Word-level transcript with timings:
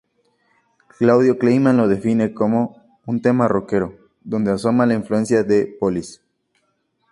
Claudio 0.97 1.37
Kleiman 1.37 1.77
lo 1.77 1.87
define 1.87 2.33
como 2.33 2.81
un 3.05 3.21
"tema 3.21 3.47
rockero 3.47 3.99
"donde 4.23 4.49
asoma 4.49 4.87
la 4.87 4.95
influencia 4.95 5.43
de 5.43 5.67
Police". 5.79 6.21